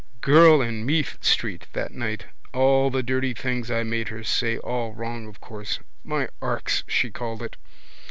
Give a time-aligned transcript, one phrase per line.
[0.21, 2.25] Girl in Meath street that night.
[2.55, 4.57] All the dirty things I made her say.
[4.57, 5.77] All wrong of course.
[6.03, 7.55] My arks she called it.